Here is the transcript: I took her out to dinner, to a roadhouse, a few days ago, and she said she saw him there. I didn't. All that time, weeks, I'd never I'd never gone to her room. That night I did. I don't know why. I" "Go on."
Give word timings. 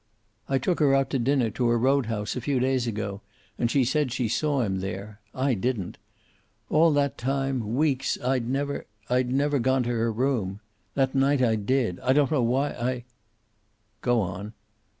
I 0.49 0.57
took 0.57 0.79
her 0.79 0.95
out 0.95 1.11
to 1.11 1.19
dinner, 1.19 1.51
to 1.51 1.69
a 1.69 1.77
roadhouse, 1.77 2.35
a 2.35 2.41
few 2.41 2.59
days 2.59 2.87
ago, 2.87 3.21
and 3.59 3.69
she 3.69 3.83
said 3.83 4.11
she 4.11 4.27
saw 4.27 4.61
him 4.61 4.79
there. 4.79 5.19
I 5.35 5.53
didn't. 5.53 5.99
All 6.71 6.91
that 6.93 7.19
time, 7.19 7.75
weeks, 7.75 8.17
I'd 8.19 8.49
never 8.49 8.87
I'd 9.11 9.31
never 9.31 9.59
gone 9.59 9.83
to 9.83 9.89
her 9.89 10.11
room. 10.11 10.59
That 10.95 11.13
night 11.13 11.43
I 11.43 11.55
did. 11.55 11.99
I 11.99 12.13
don't 12.13 12.31
know 12.31 12.41
why. 12.41 12.69
I" 12.71 13.03
"Go 14.01 14.21
on." 14.21 14.53